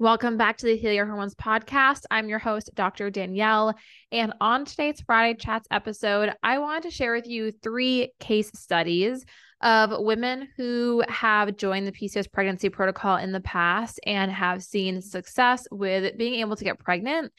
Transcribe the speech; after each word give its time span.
Welcome 0.00 0.36
back 0.36 0.56
to 0.56 0.66
the 0.66 0.76
Heal 0.76 0.92
Your 0.92 1.06
Hormones 1.06 1.36
podcast. 1.36 2.00
I'm 2.10 2.28
your 2.28 2.40
host, 2.40 2.68
Dr. 2.74 3.10
Danielle. 3.10 3.76
And 4.10 4.32
on 4.40 4.64
today's 4.64 5.00
Friday 5.06 5.38
Chats 5.38 5.68
episode, 5.70 6.34
I 6.42 6.58
wanted 6.58 6.82
to 6.82 6.90
share 6.90 7.14
with 7.14 7.28
you 7.28 7.52
three 7.52 8.10
case 8.18 8.50
studies 8.56 9.24
of 9.60 9.92
women 9.96 10.48
who 10.56 11.04
have 11.08 11.56
joined 11.56 11.86
the 11.86 11.92
PCOS 11.92 12.30
pregnancy 12.32 12.70
protocol 12.70 13.18
in 13.18 13.30
the 13.30 13.38
past 13.38 14.00
and 14.04 14.32
have 14.32 14.64
seen 14.64 15.00
success 15.00 15.68
with 15.70 16.18
being 16.18 16.40
able 16.40 16.56
to 16.56 16.64
get 16.64 16.80
pregnant 16.80 17.30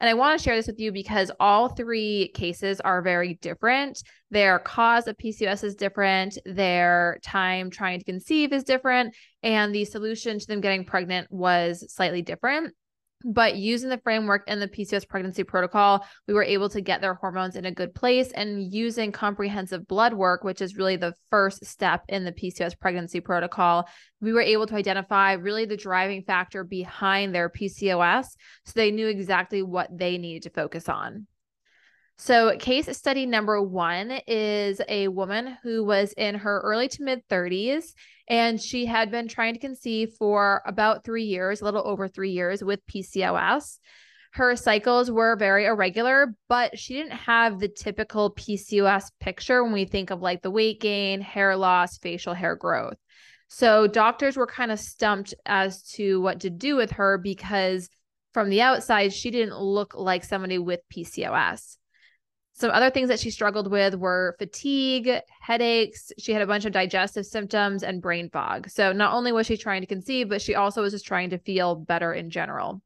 and 0.00 0.08
I 0.08 0.14
want 0.14 0.38
to 0.38 0.42
share 0.42 0.56
this 0.56 0.66
with 0.66 0.80
you 0.80 0.92
because 0.92 1.30
all 1.38 1.68
three 1.68 2.30
cases 2.34 2.80
are 2.80 3.02
very 3.02 3.34
different. 3.34 4.02
Their 4.30 4.58
cause 4.58 5.06
of 5.06 5.18
PCOS 5.18 5.62
is 5.62 5.74
different, 5.74 6.38
their 6.46 7.18
time 7.22 7.70
trying 7.70 7.98
to 7.98 8.04
conceive 8.04 8.54
is 8.54 8.64
different, 8.64 9.14
and 9.42 9.74
the 9.74 9.84
solution 9.84 10.38
to 10.38 10.46
them 10.46 10.60
getting 10.60 10.84
pregnant 10.84 11.30
was 11.30 11.84
slightly 11.92 12.22
different. 12.22 12.74
But 13.22 13.56
using 13.56 13.90
the 13.90 13.98
framework 13.98 14.48
in 14.48 14.60
the 14.60 14.68
PCOS 14.68 15.06
pregnancy 15.06 15.44
protocol, 15.44 16.06
we 16.26 16.32
were 16.32 16.42
able 16.42 16.70
to 16.70 16.80
get 16.80 17.02
their 17.02 17.12
hormones 17.12 17.54
in 17.54 17.66
a 17.66 17.70
good 17.70 17.94
place. 17.94 18.30
And 18.32 18.72
using 18.72 19.12
comprehensive 19.12 19.86
blood 19.86 20.14
work, 20.14 20.42
which 20.42 20.62
is 20.62 20.76
really 20.76 20.96
the 20.96 21.14
first 21.28 21.66
step 21.66 22.02
in 22.08 22.24
the 22.24 22.32
PCOS 22.32 22.78
pregnancy 22.80 23.20
protocol, 23.20 23.86
we 24.22 24.32
were 24.32 24.40
able 24.40 24.66
to 24.66 24.74
identify 24.74 25.32
really 25.32 25.66
the 25.66 25.76
driving 25.76 26.22
factor 26.22 26.64
behind 26.64 27.34
their 27.34 27.50
PCOS. 27.50 28.24
So 28.64 28.72
they 28.74 28.90
knew 28.90 29.08
exactly 29.08 29.62
what 29.62 29.90
they 29.94 30.16
needed 30.16 30.44
to 30.44 30.50
focus 30.50 30.88
on. 30.88 31.26
So, 32.22 32.54
case 32.58 32.94
study 32.98 33.24
number 33.24 33.62
one 33.62 34.20
is 34.26 34.82
a 34.90 35.08
woman 35.08 35.56
who 35.62 35.82
was 35.82 36.12
in 36.12 36.34
her 36.34 36.60
early 36.60 36.86
to 36.86 37.02
mid 37.02 37.26
30s, 37.28 37.94
and 38.28 38.60
she 38.60 38.84
had 38.84 39.10
been 39.10 39.26
trying 39.26 39.54
to 39.54 39.58
conceive 39.58 40.12
for 40.18 40.60
about 40.66 41.02
three 41.02 41.24
years, 41.24 41.62
a 41.62 41.64
little 41.64 41.80
over 41.82 42.08
three 42.08 42.32
years 42.32 42.62
with 42.62 42.84
PCOS. 42.86 43.78
Her 44.32 44.54
cycles 44.54 45.10
were 45.10 45.34
very 45.34 45.64
irregular, 45.64 46.34
but 46.46 46.78
she 46.78 46.92
didn't 46.92 47.14
have 47.14 47.58
the 47.58 47.68
typical 47.68 48.34
PCOS 48.34 49.04
picture 49.18 49.64
when 49.64 49.72
we 49.72 49.86
think 49.86 50.10
of 50.10 50.20
like 50.20 50.42
the 50.42 50.50
weight 50.50 50.78
gain, 50.78 51.22
hair 51.22 51.56
loss, 51.56 51.96
facial 51.96 52.34
hair 52.34 52.54
growth. 52.54 52.98
So, 53.48 53.86
doctors 53.86 54.36
were 54.36 54.46
kind 54.46 54.70
of 54.70 54.78
stumped 54.78 55.32
as 55.46 55.82
to 55.94 56.20
what 56.20 56.40
to 56.40 56.50
do 56.50 56.76
with 56.76 56.90
her 56.90 57.16
because 57.16 57.88
from 58.34 58.50
the 58.50 58.60
outside, 58.60 59.14
she 59.14 59.30
didn't 59.30 59.58
look 59.58 59.94
like 59.94 60.22
somebody 60.22 60.58
with 60.58 60.80
PCOS. 60.94 61.78
Some 62.60 62.72
other 62.72 62.90
things 62.90 63.08
that 63.08 63.18
she 63.18 63.30
struggled 63.30 63.70
with 63.70 63.94
were 63.94 64.36
fatigue, 64.38 65.10
headaches. 65.40 66.12
She 66.18 66.32
had 66.32 66.42
a 66.42 66.46
bunch 66.46 66.66
of 66.66 66.72
digestive 66.72 67.24
symptoms 67.24 67.82
and 67.82 68.02
brain 68.02 68.28
fog. 68.28 68.68
So, 68.68 68.92
not 68.92 69.14
only 69.14 69.32
was 69.32 69.46
she 69.46 69.56
trying 69.56 69.80
to 69.80 69.86
conceive, 69.86 70.28
but 70.28 70.42
she 70.42 70.54
also 70.56 70.82
was 70.82 70.92
just 70.92 71.06
trying 71.06 71.30
to 71.30 71.38
feel 71.38 71.74
better 71.74 72.12
in 72.12 72.28
general. 72.28 72.82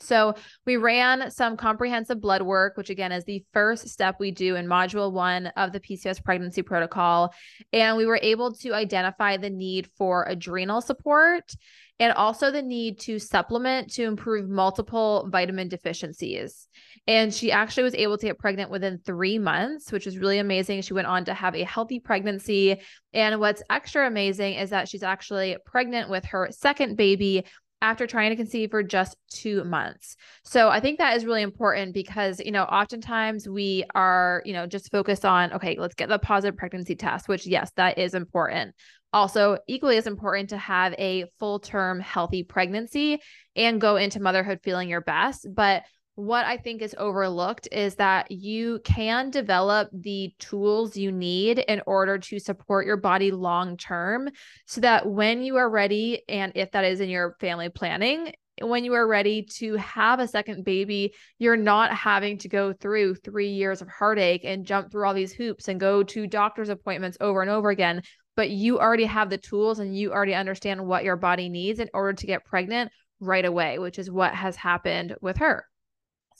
So, 0.00 0.34
we 0.64 0.78
ran 0.78 1.30
some 1.30 1.58
comprehensive 1.58 2.22
blood 2.22 2.40
work, 2.40 2.78
which 2.78 2.88
again 2.88 3.12
is 3.12 3.26
the 3.26 3.44
first 3.52 3.86
step 3.90 4.16
we 4.18 4.30
do 4.30 4.56
in 4.56 4.66
module 4.66 5.12
one 5.12 5.48
of 5.58 5.72
the 5.72 5.80
PCOS 5.80 6.24
pregnancy 6.24 6.62
protocol. 6.62 7.34
And 7.70 7.98
we 7.98 8.06
were 8.06 8.18
able 8.22 8.54
to 8.54 8.72
identify 8.72 9.36
the 9.36 9.50
need 9.50 9.90
for 9.98 10.24
adrenal 10.26 10.80
support 10.80 11.54
and 12.02 12.12
also 12.14 12.50
the 12.50 12.62
need 12.62 12.98
to 12.98 13.20
supplement 13.20 13.88
to 13.92 14.02
improve 14.02 14.48
multiple 14.48 15.28
vitamin 15.30 15.68
deficiencies. 15.68 16.66
And 17.06 17.32
she 17.32 17.52
actually 17.52 17.84
was 17.84 17.94
able 17.94 18.18
to 18.18 18.26
get 18.26 18.40
pregnant 18.40 18.72
within 18.72 18.98
three 18.98 19.38
months, 19.38 19.92
which 19.92 20.08
is 20.08 20.18
really 20.18 20.38
amazing. 20.38 20.82
She 20.82 20.94
went 20.94 21.06
on 21.06 21.24
to 21.26 21.34
have 21.34 21.54
a 21.54 21.62
healthy 21.62 22.00
pregnancy. 22.00 22.80
And 23.14 23.38
what's 23.38 23.62
extra 23.70 24.04
amazing 24.04 24.54
is 24.54 24.70
that 24.70 24.88
she's 24.88 25.04
actually 25.04 25.56
pregnant 25.64 26.10
with 26.10 26.24
her 26.24 26.48
second 26.50 26.96
baby 26.96 27.44
after 27.82 28.06
trying 28.06 28.30
to 28.30 28.36
conceive 28.36 28.70
for 28.70 28.82
just 28.82 29.16
two 29.28 29.64
months. 29.64 30.16
So 30.44 30.68
I 30.68 30.80
think 30.80 30.98
that 30.98 31.16
is 31.16 31.26
really 31.26 31.42
important 31.42 31.92
because, 31.92 32.40
you 32.40 32.52
know, 32.52 32.62
oftentimes 32.62 33.48
we 33.48 33.84
are, 33.94 34.40
you 34.46 34.52
know, 34.52 34.66
just 34.66 34.90
focused 34.90 35.24
on, 35.24 35.52
okay, 35.52 35.76
let's 35.78 35.96
get 35.96 36.08
the 36.08 36.18
positive 36.18 36.56
pregnancy 36.56 36.94
test, 36.94 37.28
which, 37.28 37.44
yes, 37.44 37.72
that 37.76 37.98
is 37.98 38.14
important. 38.14 38.74
Also, 39.12 39.58
equally 39.66 39.96
as 39.98 40.06
important 40.06 40.50
to 40.50 40.56
have 40.56 40.94
a 40.96 41.26
full 41.38 41.58
term 41.58 41.98
healthy 41.98 42.44
pregnancy 42.44 43.20
and 43.56 43.80
go 43.80 43.96
into 43.96 44.22
motherhood 44.22 44.60
feeling 44.62 44.88
your 44.88 45.02
best. 45.02 45.46
But 45.52 45.82
what 46.14 46.44
I 46.44 46.58
think 46.58 46.82
is 46.82 46.94
overlooked 46.98 47.68
is 47.72 47.94
that 47.94 48.30
you 48.30 48.80
can 48.84 49.30
develop 49.30 49.88
the 49.92 50.34
tools 50.38 50.96
you 50.96 51.10
need 51.10 51.58
in 51.60 51.80
order 51.86 52.18
to 52.18 52.38
support 52.38 52.86
your 52.86 52.98
body 52.98 53.30
long 53.30 53.78
term 53.78 54.28
so 54.66 54.82
that 54.82 55.08
when 55.08 55.42
you 55.42 55.56
are 55.56 55.70
ready, 55.70 56.22
and 56.28 56.52
if 56.54 56.70
that 56.72 56.84
is 56.84 57.00
in 57.00 57.08
your 57.08 57.36
family 57.40 57.70
planning, 57.70 58.34
when 58.60 58.84
you 58.84 58.92
are 58.92 59.08
ready 59.08 59.42
to 59.42 59.76
have 59.76 60.20
a 60.20 60.28
second 60.28 60.64
baby, 60.64 61.14
you're 61.38 61.56
not 61.56 61.94
having 61.94 62.36
to 62.38 62.48
go 62.48 62.74
through 62.74 63.14
three 63.14 63.48
years 63.48 63.80
of 63.80 63.88
heartache 63.88 64.44
and 64.44 64.66
jump 64.66 64.90
through 64.92 65.06
all 65.06 65.14
these 65.14 65.32
hoops 65.32 65.68
and 65.68 65.80
go 65.80 66.02
to 66.02 66.26
doctor's 66.26 66.68
appointments 66.68 67.16
over 67.20 67.40
and 67.40 67.50
over 67.50 67.70
again. 67.70 68.02
But 68.36 68.50
you 68.50 68.78
already 68.78 69.06
have 69.06 69.30
the 69.30 69.38
tools 69.38 69.78
and 69.78 69.96
you 69.96 70.12
already 70.12 70.34
understand 70.34 70.86
what 70.86 71.04
your 71.04 71.16
body 71.16 71.48
needs 71.48 71.80
in 71.80 71.88
order 71.94 72.12
to 72.12 72.26
get 72.26 72.44
pregnant 72.44 72.92
right 73.20 73.44
away, 73.44 73.78
which 73.78 73.98
is 73.98 74.10
what 74.10 74.34
has 74.34 74.56
happened 74.56 75.16
with 75.22 75.38
her. 75.38 75.64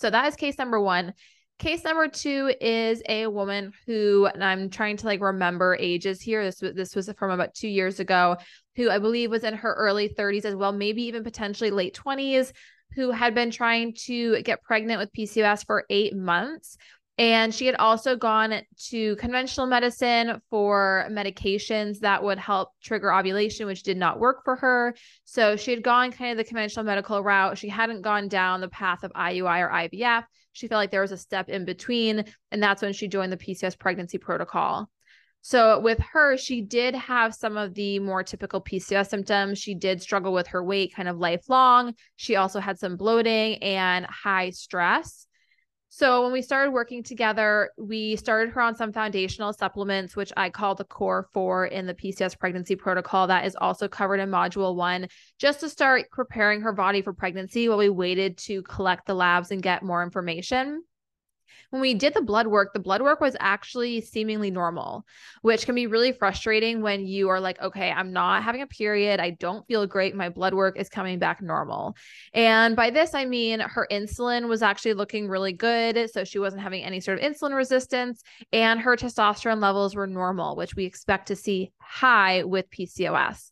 So 0.03 0.11
that 0.11 0.27
is 0.27 0.35
case 0.35 0.59
number 0.59 0.81
one. 0.81 1.15
Case 1.61 1.85
number 1.85 2.09
two 2.09 2.53
is 2.61 3.05
a 3.09 3.29
woman 3.29 3.73
who, 3.87 4.27
and 4.27 4.43
I'm 4.43 4.69
trying 4.69 4.97
to 4.97 5.07
like 5.07 5.21
remember 5.21 5.77
ages 5.79 6.21
here. 6.21 6.45
This 6.45 6.61
was 6.61 6.75
this 6.75 6.97
was 6.97 7.09
from 7.17 7.31
about 7.31 7.55
two 7.55 7.69
years 7.69 8.01
ago, 8.01 8.37
who 8.75 8.91
I 8.91 8.99
believe 8.99 9.31
was 9.31 9.45
in 9.45 9.55
her 9.55 9.73
early 9.73 10.09
30s 10.09 10.45
as 10.45 10.57
well, 10.57 10.73
maybe 10.73 11.05
even 11.05 11.23
potentially 11.23 11.71
late 11.71 11.95
20s, 11.95 12.51
who 12.97 13.13
had 13.13 13.33
been 13.33 13.53
trying 13.53 13.95
to 14.07 14.43
get 14.43 14.65
pregnant 14.65 14.99
with 14.99 15.13
PCOS 15.13 15.65
for 15.65 15.85
eight 15.89 16.17
months. 16.17 16.77
And 17.23 17.55
she 17.55 17.67
had 17.67 17.77
also 17.77 18.17
gone 18.17 18.63
to 18.89 19.15
conventional 19.15 19.69
medicine 19.69 20.43
for 20.51 21.07
medications 21.09 22.01
that 22.01 22.25
would 22.25 22.37
help 22.37 22.71
trigger 22.83 23.15
ovulation, 23.15 23.67
which 23.67 23.85
did 23.85 23.97
not 23.97 24.19
work 24.19 24.43
for 24.43 24.57
her. 24.57 24.97
So 25.25 25.55
she 25.55 25.71
had 25.71 25.85
gone 25.85 26.11
kind 26.11 26.33
of 26.33 26.37
the 26.37 26.43
conventional 26.43 26.85
medical 26.85 27.23
route. 27.23 27.59
She 27.59 27.69
hadn't 27.69 28.03
gone 28.03 28.27
down 28.27 28.61
the 28.61 28.67
path 28.67 29.05
of 29.05 29.13
IUI 29.13 29.61
or 29.61 29.71
IVF. 29.71 30.25
She 30.51 30.67
felt 30.67 30.81
like 30.81 30.91
there 30.91 31.01
was 31.01 31.13
a 31.13 31.17
step 31.17 31.49
in 31.49 31.65
between. 31.65 32.25
And 32.51 32.61
that's 32.61 32.83
when 32.83 32.93
she 32.93 33.07
joined 33.07 33.31
the 33.31 33.37
PCOS 33.37 33.79
pregnancy 33.79 34.19
protocol. 34.19 34.91
So 35.43 35.79
with 35.79 36.01
her, 36.13 36.37
she 36.37 36.61
did 36.61 36.97
have 36.97 37.37
some 37.37 37.57
of 37.57 37.75
the 37.75 38.01
more 38.01 38.25
typical 38.25 38.61
PCOS 38.61 39.11
symptoms. 39.11 39.61
She 39.61 39.77
did 39.77 40.03
struggle 40.03 40.33
with 40.33 40.49
her 40.49 40.65
weight 40.65 40.93
kind 40.93 41.09
of 41.09 41.19
lifelong. 41.19 41.95
She 42.17 42.35
also 42.35 42.59
had 42.59 42.81
some 42.81 42.97
bloating 42.97 43.63
and 43.63 44.07
high 44.07 44.51
stress. 44.51 45.29
So 45.95 46.23
when 46.23 46.33
we 46.33 46.41
started 46.41 46.71
working 46.71 47.03
together, 47.03 47.71
we 47.77 48.17
started 48.17 48.55
her 48.55 48.63
on 48.63 48.75
some 48.75 48.95
foundational 48.95 49.53
supplements, 49.53 50.17
which 50.17 50.33
I 50.39 50.49
call 50.49 50.75
the 50.75 50.87
core 50.87 51.29
four 51.35 51.67
in 51.67 51.85
the 51.85 51.93
PCOS 51.93 52.39
pregnancy 52.39 52.77
protocol. 52.77 53.27
That 53.27 53.45
is 53.45 53.55
also 53.57 53.89
covered 53.89 54.19
in 54.19 54.31
module 54.31 54.75
one, 54.75 55.09
just 55.39 55.61
to 55.61 55.69
start 55.69 56.11
preparing 56.11 56.63
her 56.63 56.73
body 56.73 57.03
for 57.03 57.13
pregnancy 57.13 57.69
while 57.69 57.77
we 57.77 57.91
waited 57.91 58.39
to 58.39 58.63
collect 58.63 59.07
the 59.07 59.13
labs 59.13 59.51
and 59.51 59.63
get 59.63 59.83
more 59.83 60.03
information 60.03 60.83
when 61.71 61.81
we 61.81 61.95
did 61.95 62.15
the 62.15 62.23
blood 62.23 62.47
work, 62.47 62.73
the 62.73 62.81
blood 62.81 63.03
work 63.03 63.21
was 63.21 63.37
actually 63.41 64.01
seemingly 64.01 64.51
normal, 64.51 65.07
which 65.41 65.65
can 65.65 65.75
be 65.75 65.87
really 65.87 66.13
frustrating 66.13 66.83
when 66.83 67.07
you 67.07 67.29
are 67.31 67.41
like, 67.41 67.61
okay, 67.61 67.91
I'm 67.91 68.13
not 68.13 68.43
having 68.43 68.63
a 68.63 68.67
period. 68.67 69.21
I 69.21 69.31
don't 69.31 69.67
feel 69.67 69.87
great. 69.87 70.15
My 70.15 70.29
blood 70.29 70.55
work 70.55 70.79
is 70.79 70.89
coming 70.89 71.19
back 71.19 71.41
normal. 71.41 71.97
And 72.35 72.77
by 72.77 72.91
this, 72.91 73.15
I 73.15 73.25
mean 73.25 73.61
her 73.61 73.87
insulin 73.91 74.49
was 74.49 74.63
actually 74.63 74.95
looking 74.95 75.29
really 75.29 75.53
good. 75.53 76.11
So 76.11 76.25
she 76.25 76.39
wasn't 76.39 76.63
having 76.63 76.83
any 76.83 77.01
sort 77.01 77.19
of 77.19 77.25
insulin 77.25 77.55
resistance, 77.55 78.23
and 78.53 78.81
her 78.81 78.97
testosterone 78.97 79.61
levels 79.61 79.95
were 79.95 80.07
normal, 80.07 80.57
which 80.57 80.77
we 80.77 80.85
expect 80.85 81.29
to 81.29 81.37
see 81.37 81.73
high 81.79 82.45
with 82.45 82.71
PCOS. 82.71 83.51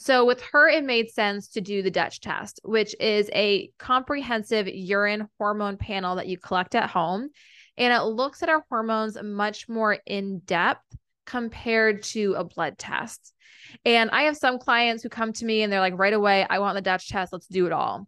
So, 0.00 0.24
with 0.24 0.40
her, 0.52 0.68
it 0.68 0.84
made 0.84 1.10
sense 1.10 1.48
to 1.48 1.60
do 1.60 1.82
the 1.82 1.90
Dutch 1.90 2.20
test, 2.20 2.60
which 2.62 2.94
is 3.00 3.28
a 3.34 3.72
comprehensive 3.78 4.68
urine 4.68 5.28
hormone 5.38 5.76
panel 5.76 6.14
that 6.16 6.28
you 6.28 6.38
collect 6.38 6.76
at 6.76 6.88
home. 6.88 7.30
And 7.76 7.92
it 7.92 8.04
looks 8.04 8.44
at 8.44 8.48
our 8.48 8.64
hormones 8.68 9.18
much 9.20 9.68
more 9.68 9.98
in 10.06 10.38
depth 10.40 10.96
compared 11.26 12.04
to 12.04 12.34
a 12.34 12.44
blood 12.44 12.78
test. 12.78 13.34
And 13.84 14.10
I 14.10 14.22
have 14.22 14.36
some 14.36 14.60
clients 14.60 15.02
who 15.02 15.08
come 15.08 15.32
to 15.32 15.44
me 15.44 15.62
and 15.62 15.72
they're 15.72 15.80
like, 15.80 15.98
right 15.98 16.12
away, 16.12 16.46
I 16.48 16.60
want 16.60 16.76
the 16.76 16.80
Dutch 16.80 17.08
test. 17.08 17.32
Let's 17.32 17.48
do 17.48 17.66
it 17.66 17.72
all. 17.72 18.06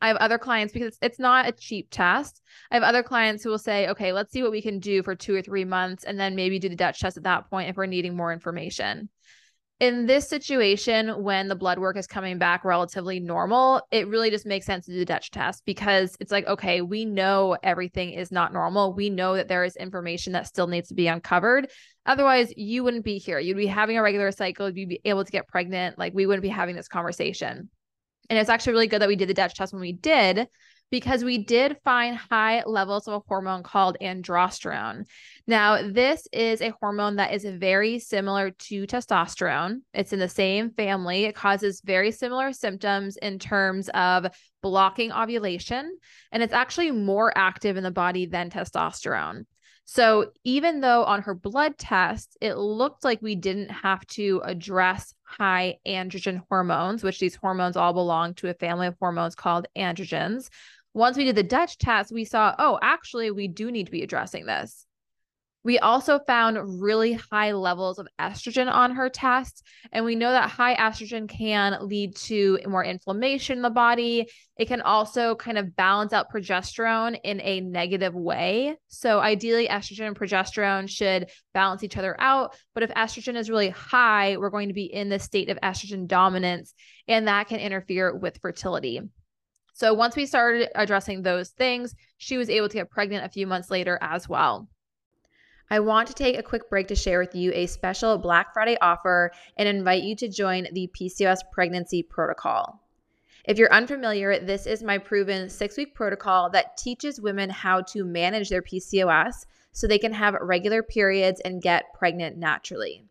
I 0.00 0.08
have 0.08 0.16
other 0.16 0.38
clients 0.38 0.72
because 0.72 0.96
it's 1.02 1.18
not 1.18 1.46
a 1.46 1.52
cheap 1.52 1.88
test. 1.90 2.40
I 2.70 2.76
have 2.76 2.82
other 2.82 3.02
clients 3.02 3.44
who 3.44 3.50
will 3.50 3.58
say, 3.58 3.88
okay, 3.88 4.14
let's 4.14 4.32
see 4.32 4.42
what 4.42 4.50
we 4.50 4.62
can 4.62 4.78
do 4.78 5.02
for 5.02 5.14
two 5.14 5.34
or 5.34 5.42
three 5.42 5.66
months 5.66 6.04
and 6.04 6.18
then 6.18 6.36
maybe 6.36 6.58
do 6.58 6.70
the 6.70 6.76
Dutch 6.76 7.00
test 7.00 7.18
at 7.18 7.24
that 7.24 7.50
point 7.50 7.68
if 7.68 7.76
we're 7.76 7.84
needing 7.84 8.16
more 8.16 8.32
information 8.32 9.10
in 9.80 10.06
this 10.06 10.28
situation, 10.28 11.22
when 11.22 11.46
the 11.46 11.54
blood 11.54 11.78
work 11.78 11.96
is 11.96 12.08
coming 12.08 12.36
back 12.36 12.64
relatively 12.64 13.20
normal, 13.20 13.80
it 13.92 14.08
really 14.08 14.28
just 14.28 14.44
makes 14.44 14.66
sense 14.66 14.86
to 14.86 14.92
do 14.92 14.98
the 14.98 15.04
Dutch 15.04 15.30
test 15.30 15.64
because 15.64 16.16
it's 16.18 16.32
like, 16.32 16.46
okay, 16.48 16.82
we 16.82 17.04
know 17.04 17.56
everything 17.62 18.10
is 18.10 18.32
not 18.32 18.52
normal. 18.52 18.92
We 18.92 19.08
know 19.08 19.36
that 19.36 19.46
there 19.46 19.62
is 19.62 19.76
information 19.76 20.32
that 20.32 20.48
still 20.48 20.66
needs 20.66 20.88
to 20.88 20.94
be 20.94 21.06
uncovered. 21.06 21.70
Otherwise, 22.06 22.52
you 22.56 22.82
wouldn't 22.82 23.04
be 23.04 23.18
here. 23.18 23.38
You'd 23.38 23.56
be 23.56 23.68
having 23.68 23.96
a 23.96 24.02
regular 24.02 24.32
cycle, 24.32 24.68
you'd 24.68 24.88
be 24.88 25.00
able 25.04 25.24
to 25.24 25.30
get 25.32 25.46
pregnant. 25.46 25.96
Like, 25.96 26.12
we 26.12 26.26
wouldn't 26.26 26.42
be 26.42 26.48
having 26.48 26.74
this 26.74 26.88
conversation. 26.88 27.70
And 28.28 28.38
it's 28.38 28.50
actually 28.50 28.72
really 28.72 28.88
good 28.88 29.00
that 29.00 29.08
we 29.08 29.16
did 29.16 29.28
the 29.28 29.34
Dutch 29.34 29.54
test 29.54 29.72
when 29.72 29.80
we 29.80 29.92
did 29.92 30.48
because 30.90 31.22
we 31.22 31.38
did 31.38 31.76
find 31.84 32.16
high 32.16 32.62
levels 32.64 33.06
of 33.06 33.14
a 33.14 33.22
hormone 33.28 33.62
called 33.62 33.96
androsterone. 34.00 35.04
Now, 35.46 35.82
this 35.82 36.26
is 36.32 36.60
a 36.60 36.72
hormone 36.80 37.16
that 37.16 37.34
is 37.34 37.44
very 37.44 37.98
similar 37.98 38.50
to 38.50 38.86
testosterone. 38.86 39.80
It's 39.92 40.12
in 40.12 40.18
the 40.18 40.28
same 40.28 40.70
family. 40.70 41.24
It 41.24 41.34
causes 41.34 41.82
very 41.84 42.10
similar 42.10 42.52
symptoms 42.52 43.16
in 43.16 43.38
terms 43.38 43.88
of 43.90 44.26
blocking 44.62 45.12
ovulation, 45.12 45.96
and 46.32 46.42
it's 46.42 46.52
actually 46.52 46.90
more 46.90 47.36
active 47.36 47.76
in 47.76 47.84
the 47.84 47.90
body 47.90 48.26
than 48.26 48.50
testosterone. 48.50 49.44
So, 49.90 50.32
even 50.44 50.82
though 50.82 51.04
on 51.04 51.22
her 51.22 51.34
blood 51.34 51.78
test, 51.78 52.36
it 52.42 52.58
looked 52.58 53.04
like 53.04 53.22
we 53.22 53.36
didn't 53.36 53.70
have 53.70 54.06
to 54.08 54.42
address 54.44 55.14
high 55.22 55.78
androgen 55.86 56.42
hormones, 56.50 57.02
which 57.02 57.18
these 57.18 57.36
hormones 57.36 57.74
all 57.74 57.94
belong 57.94 58.34
to 58.34 58.50
a 58.50 58.54
family 58.54 58.86
of 58.86 58.96
hormones 59.00 59.34
called 59.34 59.66
androgens, 59.74 60.50
once 60.94 61.16
we 61.16 61.24
did 61.24 61.36
the 61.36 61.42
Dutch 61.42 61.78
test, 61.78 62.12
we 62.12 62.24
saw, 62.24 62.54
oh, 62.58 62.78
actually, 62.82 63.30
we 63.30 63.48
do 63.48 63.70
need 63.70 63.86
to 63.86 63.92
be 63.92 64.02
addressing 64.02 64.46
this. 64.46 64.86
We 65.64 65.78
also 65.78 66.20
found 66.20 66.80
really 66.80 67.12
high 67.12 67.52
levels 67.52 67.98
of 67.98 68.08
estrogen 68.18 68.72
on 68.72 68.92
her 68.94 69.10
test. 69.10 69.62
And 69.92 70.04
we 70.04 70.14
know 70.14 70.30
that 70.30 70.48
high 70.48 70.76
estrogen 70.76 71.28
can 71.28 71.76
lead 71.86 72.16
to 72.16 72.58
more 72.66 72.84
inflammation 72.84 73.58
in 73.58 73.62
the 73.62 73.68
body. 73.68 74.28
It 74.56 74.68
can 74.68 74.80
also 74.80 75.34
kind 75.34 75.58
of 75.58 75.76
balance 75.76 76.12
out 76.12 76.32
progesterone 76.32 77.18
in 77.22 77.40
a 77.42 77.60
negative 77.60 78.14
way. 78.14 78.76
So, 78.86 79.18
ideally, 79.18 79.68
estrogen 79.68 80.06
and 80.06 80.18
progesterone 80.18 80.88
should 80.88 81.28
balance 81.52 81.82
each 81.82 81.96
other 81.96 82.16
out. 82.18 82.56
But 82.72 82.84
if 82.84 82.90
estrogen 82.90 83.36
is 83.36 83.50
really 83.50 83.70
high, 83.70 84.36
we're 84.36 84.50
going 84.50 84.68
to 84.68 84.74
be 84.74 84.84
in 84.84 85.08
the 85.08 85.18
state 85.18 85.50
of 85.50 85.58
estrogen 85.60 86.06
dominance, 86.06 86.72
and 87.08 87.28
that 87.28 87.48
can 87.48 87.60
interfere 87.60 88.16
with 88.16 88.38
fertility. 88.40 89.02
So 89.78 89.94
once 89.94 90.16
we 90.16 90.26
started 90.26 90.70
addressing 90.74 91.22
those 91.22 91.50
things, 91.50 91.94
she 92.16 92.36
was 92.36 92.50
able 92.50 92.68
to 92.68 92.78
get 92.78 92.90
pregnant 92.90 93.24
a 93.24 93.28
few 93.28 93.46
months 93.46 93.70
later 93.70 93.96
as 94.02 94.28
well. 94.28 94.66
I 95.70 95.78
want 95.78 96.08
to 96.08 96.14
take 96.14 96.36
a 96.36 96.42
quick 96.42 96.68
break 96.68 96.88
to 96.88 96.96
share 96.96 97.20
with 97.20 97.36
you 97.36 97.52
a 97.54 97.68
special 97.68 98.18
Black 98.18 98.52
Friday 98.52 98.76
offer 98.80 99.30
and 99.56 99.68
invite 99.68 100.02
you 100.02 100.16
to 100.16 100.26
join 100.26 100.66
the 100.72 100.90
PCOS 101.00 101.42
pregnancy 101.52 102.02
protocol. 102.02 102.82
If 103.44 103.56
you're 103.56 103.72
unfamiliar, 103.72 104.40
this 104.40 104.66
is 104.66 104.82
my 104.82 104.98
proven 104.98 105.48
six 105.48 105.76
week 105.76 105.94
protocol 105.94 106.50
that 106.50 106.76
teaches 106.76 107.20
women 107.20 107.48
how 107.48 107.82
to 107.82 108.04
manage 108.04 108.48
their 108.48 108.62
PCOS 108.62 109.46
so 109.70 109.86
they 109.86 110.00
can 110.00 110.12
have 110.12 110.34
regular 110.40 110.82
periods 110.82 111.40
and 111.44 111.62
get 111.62 111.94
pregnant 111.94 112.36
naturally. 112.36 113.04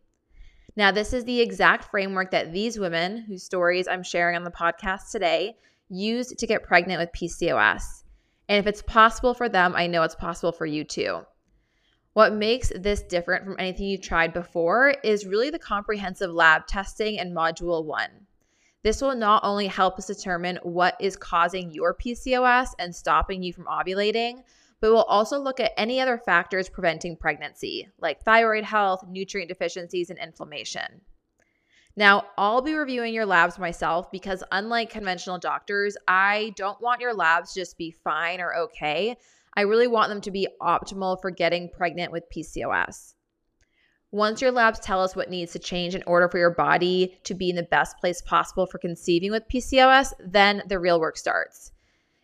Now, 0.75 0.91
this 0.91 1.13
is 1.13 1.23
the 1.23 1.39
exact 1.39 1.85
framework 1.85 2.31
that 2.31 2.51
these 2.51 2.77
women, 2.77 3.19
whose 3.19 3.43
stories 3.43 3.87
I'm 3.87 4.03
sharing 4.03 4.35
on 4.35 4.43
the 4.43 4.51
podcast 4.51 5.11
today, 5.11 5.55
used 5.89 6.37
to 6.37 6.47
get 6.47 6.63
pregnant 6.63 6.99
with 6.99 7.11
PCOS. 7.11 8.03
And 8.49 8.59
if 8.59 8.67
it's 8.67 8.81
possible 8.81 9.33
for 9.33 9.49
them, 9.49 9.75
I 9.75 9.87
know 9.87 10.03
it's 10.03 10.15
possible 10.15 10.51
for 10.51 10.65
you 10.65 10.83
too. 10.83 11.21
What 12.13 12.33
makes 12.33 12.71
this 12.75 13.03
different 13.03 13.45
from 13.45 13.57
anything 13.59 13.85
you've 13.85 14.01
tried 14.01 14.33
before 14.33 14.95
is 15.03 15.27
really 15.27 15.49
the 15.49 15.59
comprehensive 15.59 16.31
lab 16.31 16.65
testing 16.65 17.15
in 17.15 17.33
Module 17.33 17.85
1. 17.85 18.09
This 18.83 19.01
will 19.01 19.15
not 19.15 19.43
only 19.43 19.67
help 19.67 19.97
us 19.99 20.07
determine 20.07 20.59
what 20.63 20.95
is 20.99 21.15
causing 21.15 21.71
your 21.71 21.93
PCOS 21.93 22.69
and 22.79 22.95
stopping 22.95 23.43
you 23.43 23.53
from 23.53 23.65
ovulating, 23.65 24.43
but 24.79 24.91
we'll 24.91 25.03
also 25.03 25.39
look 25.39 25.59
at 25.59 25.73
any 25.77 25.99
other 25.99 26.17
factors 26.17 26.69
preventing 26.69 27.17
pregnancy, 27.17 27.89
like 27.99 28.21
thyroid 28.23 28.63
health, 28.63 29.03
nutrient 29.07 29.49
deficiencies, 29.49 30.09
and 30.09 30.19
inflammation. 30.19 31.01
Now, 31.97 32.25
I'll 32.37 32.61
be 32.61 32.75
reviewing 32.75 33.11
your 33.11 33.25
labs 33.25 33.57
myself 33.57 34.11
because, 34.11 34.43
unlike 34.51 34.91
conventional 34.91 35.39
doctors, 35.39 35.97
I 36.07 36.53
don't 36.55 36.79
want 36.79 37.01
your 37.01 37.15
labs 37.15 37.55
just 37.55 37.75
be 37.75 37.89
fine 37.89 38.39
or 38.39 38.55
okay. 38.55 39.17
I 39.55 39.61
really 39.61 39.87
want 39.87 40.09
them 40.09 40.21
to 40.21 40.29
be 40.29 40.47
optimal 40.61 41.19
for 41.19 41.31
getting 41.31 41.71
pregnant 41.71 42.11
with 42.11 42.29
PCOS. 42.29 43.15
Once 44.11 44.43
your 44.43 44.51
labs 44.51 44.79
tell 44.79 45.01
us 45.01 45.15
what 45.15 45.31
needs 45.31 45.53
to 45.53 45.59
change 45.59 45.95
in 45.95 46.03
order 46.05 46.29
for 46.29 46.37
your 46.37 46.53
body 46.53 47.17
to 47.23 47.33
be 47.33 47.49
in 47.49 47.55
the 47.55 47.63
best 47.63 47.97
place 47.97 48.21
possible 48.21 48.67
for 48.67 48.77
conceiving 48.77 49.31
with 49.31 49.49
PCOS, 49.51 50.13
then 50.19 50.61
the 50.67 50.77
real 50.77 50.99
work 50.99 51.17
starts. 51.17 51.71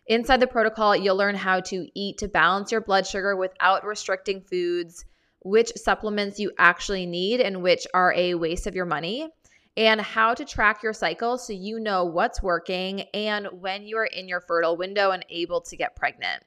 Inside 0.06 0.38
the 0.38 0.46
protocol, 0.46 0.94
you'll 0.94 1.16
learn 1.16 1.34
how 1.34 1.58
to 1.60 1.88
eat 1.98 2.18
to 2.18 2.28
balance 2.28 2.70
your 2.70 2.80
blood 2.80 3.08
sugar 3.08 3.34
without 3.34 3.84
restricting 3.84 4.40
foods, 4.40 5.04
which 5.40 5.72
supplements 5.74 6.38
you 6.38 6.52
actually 6.58 7.06
need 7.06 7.40
and 7.40 7.60
which 7.60 7.88
are 7.92 8.12
a 8.12 8.34
waste 8.34 8.68
of 8.68 8.76
your 8.76 8.86
money 8.86 9.32
and 9.76 10.00
how 10.00 10.34
to 10.34 10.44
track 10.44 10.82
your 10.82 10.92
cycle 10.92 11.36
so 11.36 11.52
you 11.52 11.80
know 11.80 12.04
what's 12.04 12.42
working 12.42 13.02
and 13.12 13.48
when 13.60 13.82
you 13.82 13.96
are 13.96 14.06
in 14.06 14.28
your 14.28 14.40
fertile 14.40 14.76
window 14.76 15.10
and 15.10 15.24
able 15.30 15.60
to 15.60 15.76
get 15.76 15.96
pregnant. 15.96 16.42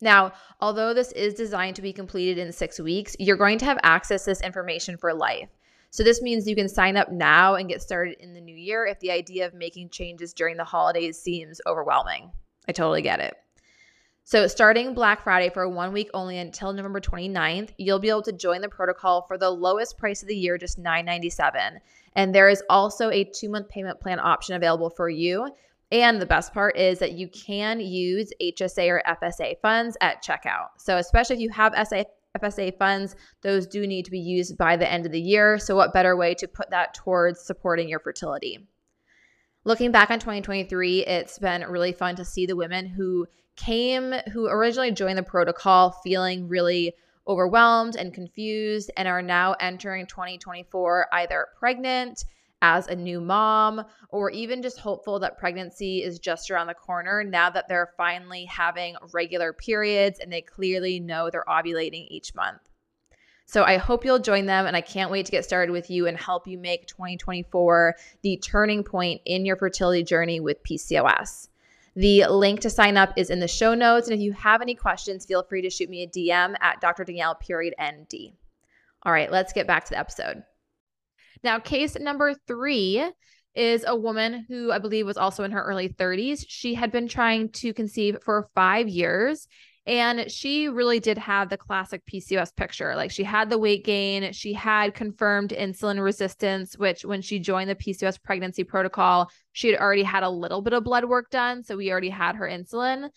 Now, 0.00 0.32
although 0.60 0.92
this 0.92 1.12
is 1.12 1.34
designed 1.34 1.76
to 1.76 1.82
be 1.82 1.92
completed 1.92 2.36
in 2.38 2.52
six 2.52 2.78
weeks, 2.78 3.16
you're 3.18 3.36
going 3.36 3.58
to 3.58 3.64
have 3.64 3.78
access 3.82 4.24
to 4.24 4.30
this 4.30 4.42
information 4.42 4.98
for 4.98 5.14
life. 5.14 5.48
So, 5.90 6.02
this 6.02 6.20
means 6.20 6.48
you 6.48 6.56
can 6.56 6.68
sign 6.68 6.96
up 6.96 7.12
now 7.12 7.54
and 7.54 7.68
get 7.68 7.80
started 7.80 8.16
in 8.18 8.34
the 8.34 8.40
new 8.40 8.56
year 8.56 8.84
if 8.84 8.98
the 8.98 9.12
idea 9.12 9.46
of 9.46 9.54
making 9.54 9.90
changes 9.90 10.34
during 10.34 10.56
the 10.56 10.64
holidays 10.64 11.18
seems 11.18 11.60
overwhelming. 11.66 12.32
I 12.68 12.72
totally 12.72 13.00
get 13.00 13.20
it. 13.20 13.36
So, 14.26 14.46
starting 14.46 14.94
Black 14.94 15.22
Friday 15.22 15.50
for 15.50 15.68
one 15.68 15.92
week 15.92 16.08
only 16.14 16.38
until 16.38 16.72
November 16.72 16.98
29th, 16.98 17.74
you'll 17.76 17.98
be 17.98 18.08
able 18.08 18.22
to 18.22 18.32
join 18.32 18.62
the 18.62 18.70
protocol 18.70 19.20
for 19.28 19.36
the 19.36 19.50
lowest 19.50 19.98
price 19.98 20.22
of 20.22 20.28
the 20.28 20.36
year, 20.36 20.56
just 20.56 20.82
$9.97. 20.82 21.78
And 22.16 22.34
there 22.34 22.48
is 22.48 22.62
also 22.70 23.10
a 23.10 23.24
two 23.24 23.50
month 23.50 23.68
payment 23.68 24.00
plan 24.00 24.18
option 24.18 24.54
available 24.54 24.88
for 24.88 25.10
you. 25.10 25.50
And 25.92 26.22
the 26.22 26.26
best 26.26 26.54
part 26.54 26.78
is 26.78 26.98
that 27.00 27.12
you 27.12 27.28
can 27.28 27.80
use 27.80 28.32
HSA 28.40 28.88
or 28.88 29.02
FSA 29.06 29.60
funds 29.60 29.98
at 30.00 30.24
checkout. 30.24 30.68
So, 30.78 30.96
especially 30.96 31.36
if 31.36 31.42
you 31.42 31.50
have 31.50 31.74
SA, 31.86 32.04
FSA 32.38 32.78
funds, 32.78 33.16
those 33.42 33.66
do 33.66 33.86
need 33.86 34.06
to 34.06 34.10
be 34.10 34.18
used 34.18 34.56
by 34.56 34.78
the 34.78 34.90
end 34.90 35.04
of 35.04 35.12
the 35.12 35.20
year. 35.20 35.58
So, 35.58 35.76
what 35.76 35.92
better 35.92 36.16
way 36.16 36.32
to 36.36 36.48
put 36.48 36.70
that 36.70 36.94
towards 36.94 37.42
supporting 37.42 37.90
your 37.90 38.00
fertility? 38.00 38.66
Looking 39.64 39.92
back 39.92 40.10
on 40.10 40.18
2023, 40.18 41.04
it's 41.04 41.38
been 41.38 41.62
really 41.62 41.92
fun 41.92 42.16
to 42.16 42.24
see 42.24 42.46
the 42.46 42.56
women 42.56 42.86
who 42.86 43.26
came, 43.56 44.12
who 44.32 44.46
originally 44.46 44.92
joined 44.92 45.18
the 45.18 45.22
protocol 45.22 45.90
feeling 46.02 46.48
really 46.48 46.94
overwhelmed 47.26 47.96
and 47.96 48.12
confused 48.12 48.90
and 48.96 49.08
are 49.08 49.22
now 49.22 49.54
entering 49.60 50.06
2024 50.06 51.06
either 51.12 51.46
pregnant, 51.58 52.24
as 52.64 52.86
a 52.86 52.96
new 52.96 53.20
mom, 53.20 53.84
or 54.08 54.30
even 54.30 54.62
just 54.62 54.78
hopeful 54.78 55.18
that 55.18 55.36
pregnancy 55.36 56.02
is 56.02 56.18
just 56.18 56.50
around 56.50 56.66
the 56.66 56.72
corner 56.72 57.22
now 57.22 57.50
that 57.50 57.68
they're 57.68 57.92
finally 57.98 58.46
having 58.46 58.96
regular 59.12 59.52
periods 59.52 60.18
and 60.18 60.32
they 60.32 60.40
clearly 60.40 60.98
know 60.98 61.28
they're 61.28 61.44
ovulating 61.46 62.06
each 62.08 62.34
month. 62.34 62.62
So 63.44 63.64
I 63.64 63.76
hope 63.76 64.06
you'll 64.06 64.18
join 64.18 64.46
them 64.46 64.64
and 64.64 64.74
I 64.74 64.80
can't 64.80 65.10
wait 65.10 65.26
to 65.26 65.32
get 65.32 65.44
started 65.44 65.72
with 65.72 65.90
you 65.90 66.06
and 66.06 66.16
help 66.16 66.46
you 66.46 66.56
make 66.56 66.86
2024 66.86 67.96
the 68.22 68.38
turning 68.38 68.82
point 68.82 69.20
in 69.26 69.44
your 69.44 69.56
fertility 69.56 70.02
journey 70.02 70.40
with 70.40 70.64
PCOS. 70.64 71.48
The 71.96 72.26
link 72.28 72.60
to 72.60 72.70
sign 72.70 72.96
up 72.96 73.12
is 73.16 73.30
in 73.30 73.40
the 73.40 73.48
show 73.48 73.74
notes. 73.74 74.08
And 74.08 74.14
if 74.14 74.20
you 74.20 74.32
have 74.32 74.62
any 74.62 74.74
questions, 74.74 75.26
feel 75.26 75.44
free 75.44 75.62
to 75.62 75.70
shoot 75.70 75.88
me 75.88 76.02
a 76.02 76.08
DM 76.08 76.54
at 76.60 76.80
Dr. 76.80 77.04
Danielle 77.04 77.36
period 77.36 77.74
ND. 77.80 78.32
All 79.04 79.12
right, 79.12 79.30
let's 79.30 79.52
get 79.52 79.66
back 79.66 79.84
to 79.84 79.90
the 79.90 79.98
episode. 79.98 80.42
Now, 81.42 81.58
case 81.58 81.96
number 81.98 82.34
three 82.46 83.04
is 83.54 83.84
a 83.86 83.94
woman 83.94 84.46
who 84.48 84.72
I 84.72 84.78
believe 84.78 85.06
was 85.06 85.16
also 85.16 85.44
in 85.44 85.52
her 85.52 85.62
early 85.62 85.88
30s. 85.88 86.44
She 86.48 86.74
had 86.74 86.90
been 86.90 87.06
trying 87.06 87.50
to 87.50 87.72
conceive 87.72 88.18
for 88.24 88.48
five 88.54 88.88
years 88.88 89.46
and 89.86 90.30
she 90.30 90.68
really 90.68 90.98
did 90.98 91.18
have 91.18 91.50
the 91.50 91.58
classic 91.58 92.02
PCOS 92.06 92.54
picture. 92.56 92.96
Like 92.96 93.10
she 93.10 93.22
had 93.22 93.50
the 93.50 93.58
weight 93.58 93.84
gain, 93.84 94.32
she 94.32 94.54
had 94.54 94.94
confirmed 94.94 95.50
insulin 95.50 96.02
resistance, 96.02 96.78
which 96.78 97.04
when 97.04 97.20
she 97.20 97.38
joined 97.38 97.68
the 97.68 97.74
PCOS 97.74 98.22
pregnancy 98.22 98.64
protocol, 98.64 99.30
she 99.52 99.68
had 99.70 99.78
already 99.78 100.02
had 100.02 100.22
a 100.22 100.30
little 100.30 100.62
bit 100.62 100.72
of 100.72 100.84
blood 100.84 101.04
work 101.04 101.28
done. 101.30 101.62
So 101.62 101.76
we 101.76 101.90
already 101.90 102.08
had 102.08 102.36
her 102.36 102.48
insulin. 102.48 103.10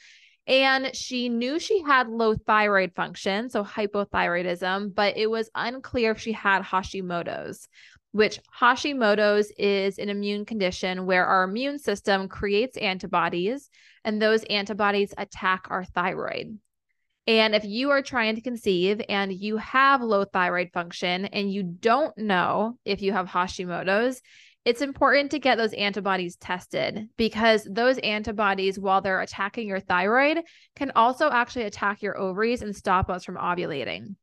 And 0.46 0.96
she 0.96 1.28
knew 1.28 1.60
she 1.60 1.82
had 1.82 2.08
low 2.08 2.34
thyroid 2.34 2.94
function, 2.96 3.50
so 3.50 3.66
hypothyroidism, 3.66 4.96
but 4.96 5.18
it 5.18 5.30
was 5.30 5.50
unclear 5.54 6.12
if 6.12 6.20
she 6.22 6.32
had 6.32 6.64
Hashimoto's 6.64 7.68
which 8.12 8.40
Hashimoto's 8.60 9.52
is 9.58 10.00
an 10.00 10.10
immune 10.10 10.46
condition 10.46 11.06
where 11.06 11.26
our 11.26 11.44
immune 11.44 11.80
system 11.80 12.28
creates 12.28 12.78
antibodies 12.78 13.70
and 14.04 14.22
those 14.22 14.44
antibodies 14.46 15.14
attack 15.18 15.68
our 15.70 15.84
thyroid. 15.84 16.58
And 17.28 17.54
if 17.54 17.66
you 17.66 17.90
are 17.90 18.02
trying 18.02 18.36
to 18.36 18.42
conceive 18.42 19.02
and 19.10 19.34
you 19.34 19.58
have 19.58 20.02
low 20.02 20.24
thyroid 20.24 20.70
function 20.74 21.26
and 21.26 21.52
you 21.52 21.62
don't 21.64 22.18
know 22.18 22.78
if 22.86 23.02
you 23.02 23.12
have 23.12 23.28
Hashimoto's, 23.28 24.22
it's 24.64 24.82
important 24.82 25.32
to 25.32 25.40
get 25.40 25.58
those 25.58 25.74
antibodies 25.74 26.38
tested 26.38 27.08
because 27.18 27.68
those 27.70 27.98
antibodies, 28.00 28.80
while 28.80 29.02
they're 29.02 29.22
attacking 29.22 29.68
your 29.68 29.80
thyroid, 29.80 30.42
can 30.76 30.92
also 30.96 31.30
actually 31.30 31.66
attack 31.66 32.02
your 32.02 32.18
ovaries 32.18 32.62
and 32.62 32.76
stop 32.76 33.10
us 33.10 33.24
from 33.24 33.36
ovulating. 33.36 34.16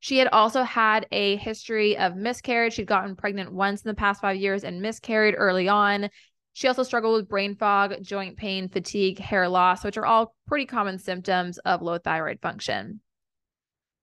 She 0.00 0.16
had 0.16 0.28
also 0.28 0.62
had 0.62 1.06
a 1.12 1.36
history 1.36 1.96
of 1.96 2.16
miscarriage. 2.16 2.74
She'd 2.74 2.86
gotten 2.86 3.14
pregnant 3.14 3.52
once 3.52 3.82
in 3.82 3.88
the 3.88 3.94
past 3.94 4.22
five 4.22 4.36
years 4.36 4.64
and 4.64 4.80
miscarried 4.80 5.34
early 5.36 5.68
on. 5.68 6.08
She 6.54 6.68
also 6.68 6.82
struggled 6.82 7.14
with 7.14 7.28
brain 7.28 7.54
fog, 7.54 8.02
joint 8.02 8.36
pain, 8.36 8.68
fatigue, 8.68 9.18
hair 9.18 9.48
loss, 9.48 9.84
which 9.84 9.98
are 9.98 10.06
all 10.06 10.34
pretty 10.46 10.66
common 10.66 10.98
symptoms 10.98 11.58
of 11.58 11.82
low 11.82 11.98
thyroid 11.98 12.40
function. 12.40 13.00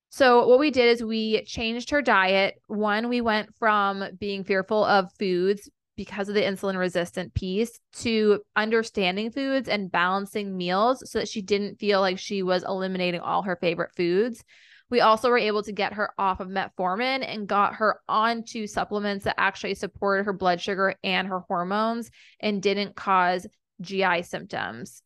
So, 0.10 0.48
what 0.48 0.60
we 0.60 0.72
did 0.72 0.88
is 0.88 1.04
we 1.04 1.44
changed 1.44 1.90
her 1.90 2.02
diet. 2.02 2.62
One, 2.68 3.10
we 3.10 3.20
went 3.20 3.54
from 3.56 4.04
being 4.20 4.44
fearful 4.44 4.86
of 4.86 5.12
foods 5.20 5.70
because 5.98 6.30
of 6.30 6.36
the 6.36 6.44
insulin 6.44 6.78
resistant 6.78 7.34
piece 7.34 7.78
to 7.92 8.42
understanding 8.56 9.32
foods 9.32 9.68
and 9.68 9.92
balancing 9.92 10.56
meals 10.56 11.04
so 11.12 11.20
that 11.20 11.28
she 11.28 11.42
didn't 11.42 11.80
feel 11.80 12.00
like 12.00 12.20
she 12.20 12.44
was 12.44 12.64
eliminating 12.64 13.20
all 13.20 13.42
her 13.42 13.58
favorite 13.58 13.96
foods. 13.96 14.44
We 14.90 15.02
also 15.02 15.30
were 15.30 15.38
able 15.38 15.64
to 15.64 15.72
get 15.72 15.94
her 15.94 16.12
off 16.18 16.40
of 16.40 16.48
metformin 16.48 17.26
and 17.28 17.48
got 17.48 17.76
her 17.76 18.00
onto 18.08 18.68
supplements 18.68 19.26
that 19.26 19.36
actually 19.38 19.76
supported 19.76 20.26
her 20.26 20.34
blood 20.34 20.62
sugar 20.62 20.96
and 21.04 21.28
her 21.28 21.42
hormones 21.42 22.10
and 22.40 22.62
didn't 22.62 22.96
cause 22.96 23.46
GI 23.82 24.24
symptoms. 24.24 25.02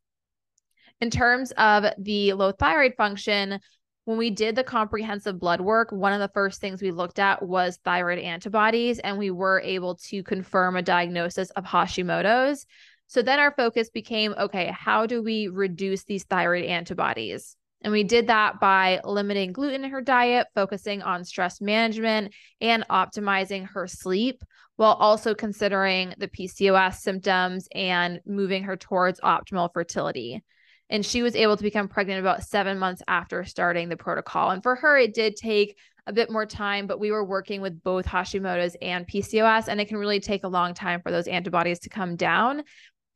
In 0.99 1.09
terms 1.09 1.51
of 1.53 1.85
the 1.97 2.33
low 2.33 2.51
thyroid 2.51 2.93
function, 2.95 3.59
when 4.05 4.17
we 4.17 4.29
did 4.29 4.55
the 4.55 4.63
comprehensive 4.63 5.39
blood 5.39 5.61
work, 5.61 5.91
one 5.91 6.13
of 6.13 6.19
the 6.19 6.31
first 6.33 6.61
things 6.61 6.81
we 6.81 6.91
looked 6.91 7.17
at 7.17 7.41
was 7.41 7.79
thyroid 7.83 8.19
antibodies, 8.19 8.99
and 8.99 9.17
we 9.17 9.31
were 9.31 9.61
able 9.61 9.95
to 9.95 10.23
confirm 10.23 10.75
a 10.75 10.81
diagnosis 10.81 11.49
of 11.51 11.65
Hashimoto's. 11.65 12.65
So 13.07 13.21
then 13.21 13.39
our 13.39 13.53
focus 13.55 13.89
became 13.89 14.33
okay, 14.37 14.67
how 14.67 15.05
do 15.05 15.21
we 15.21 15.47
reduce 15.47 16.03
these 16.03 16.23
thyroid 16.23 16.65
antibodies? 16.65 17.55
And 17.83 17.91
we 17.91 18.03
did 18.03 18.27
that 18.27 18.59
by 18.59 19.01
limiting 19.03 19.53
gluten 19.53 19.83
in 19.83 19.91
her 19.91 20.01
diet, 20.01 20.47
focusing 20.53 21.01
on 21.01 21.25
stress 21.25 21.61
management, 21.61 22.33
and 22.59 22.85
optimizing 22.89 23.67
her 23.69 23.87
sleep, 23.87 24.43
while 24.75 24.93
also 24.93 25.33
considering 25.33 26.13
the 26.17 26.27
PCOS 26.27 26.95
symptoms 26.97 27.67
and 27.73 28.19
moving 28.25 28.63
her 28.63 28.77
towards 28.77 29.19
optimal 29.21 29.69
fertility. 29.73 30.43
And 30.89 31.05
she 31.05 31.23
was 31.23 31.35
able 31.35 31.55
to 31.55 31.63
become 31.63 31.87
pregnant 31.87 32.19
about 32.19 32.43
seven 32.43 32.77
months 32.77 33.01
after 33.07 33.45
starting 33.45 33.89
the 33.89 33.97
protocol. 33.97 34.51
And 34.51 34.61
for 34.61 34.75
her, 34.75 34.97
it 34.97 35.13
did 35.13 35.35
take 35.35 35.77
a 36.07 36.13
bit 36.13 36.31
more 36.31 36.45
time, 36.45 36.87
but 36.87 36.99
we 36.99 37.11
were 37.11 37.23
working 37.23 37.61
with 37.61 37.81
both 37.83 38.05
Hashimoto's 38.05 38.75
and 38.81 39.07
PCOS, 39.07 39.67
and 39.67 39.79
it 39.79 39.87
can 39.87 39.97
really 39.97 40.19
take 40.19 40.43
a 40.43 40.49
long 40.49 40.73
time 40.73 41.01
for 41.01 41.11
those 41.11 41.27
antibodies 41.27 41.79
to 41.79 41.89
come 41.89 42.15
down 42.15 42.63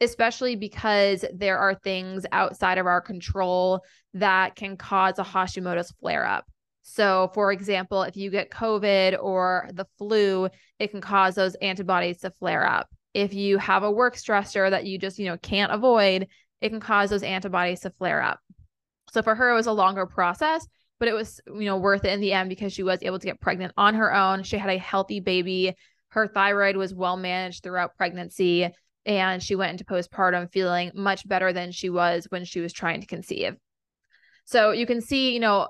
especially 0.02 0.56
because 0.56 1.24
there 1.34 1.58
are 1.58 1.76
things 1.76 2.26
outside 2.32 2.78
of 2.78 2.86
our 2.86 3.02
control 3.02 3.82
that 4.14 4.56
can 4.56 4.78
cause 4.78 5.20
a 5.20 5.24
Hashimoto's 5.24 5.92
flare 6.00 6.26
up. 6.26 6.46
So, 6.82 7.32
for 7.34 7.52
example, 7.52 8.04
if 8.04 8.16
you 8.16 8.30
get 8.30 8.52
COVID 8.52 9.18
or 9.22 9.70
the 9.74 9.88
flu, 9.98 10.50
it 10.80 10.92
can 10.92 11.02
cause 11.02 11.36
those 11.36 11.56
antibodies 11.56 12.20
to 12.20 12.30
flare 12.30 12.66
up. 12.66 12.88
If 13.14 13.34
you 13.34 13.58
have 13.58 13.84
a 13.84 13.92
work 13.92 14.16
stressor 14.16 14.70
that 14.70 14.86
you 14.86 15.00
just, 15.00 15.18
you 15.18 15.26
know, 15.26 15.38
can't 15.38 15.72
avoid, 15.72 16.28
it 16.62 16.70
can 16.70 16.80
cause 16.80 17.10
those 17.10 17.24
antibodies 17.24 17.80
to 17.82 17.90
flare 17.90 18.22
up. 18.22 18.40
So 19.12 19.22
for 19.22 19.34
her, 19.34 19.50
it 19.50 19.56
was 19.56 19.68
a 19.68 19.72
longer 19.72 20.06
process, 20.06 20.68
but 21.00 21.08
it 21.08 21.14
was, 21.14 21.40
you 21.48 21.66
know, 21.66 21.78
worth 21.78 22.04
it 22.06 22.12
in 22.12 22.20
the 22.20 22.34
end 22.34 22.50
because 22.50 22.74
she 22.74 22.84
was 22.84 23.00
able 23.02 23.20
to 23.20 23.28
get 23.28 23.42
pregnant 23.42 23.74
on 23.78 23.96
her 23.96 24.14
own. 24.14 24.44
She 24.44 24.58
had 24.58 24.70
a 24.70 24.78
healthy 24.78 25.22
baby. 25.22 25.74
Her 26.10 26.28
thyroid 26.28 26.76
was 26.76 26.94
well 26.94 27.18
managed 27.18 27.64
throughout 27.64 27.98
pregnancy 27.98 28.70
and 29.06 29.42
she 29.42 29.56
went 29.56 29.72
into 29.72 29.86
postpartum 29.86 30.52
feeling 30.52 30.92
much 30.96 31.28
better 31.28 31.54
than 31.54 31.72
she 31.72 31.90
was 31.90 32.26
when 32.30 32.46
she 32.46 32.60
was 32.60 32.74
trying 32.74 33.02
to 33.02 33.08
conceive. 33.08 33.56
So 34.46 34.72
you 34.72 34.86
can 34.86 35.02
see, 35.02 35.34
you 35.34 35.40
know, 35.40 35.68